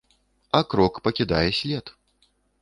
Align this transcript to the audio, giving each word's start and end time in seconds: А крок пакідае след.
А 0.59 0.61
крок 0.71 0.95
пакідае 1.09 1.45
след. 1.59 1.93